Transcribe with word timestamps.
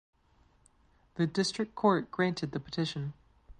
The 1.13 1.27
District 1.27 1.75
Court 1.75 2.09
granted 2.09 2.53
the 2.53 2.59
petition. 2.59 3.13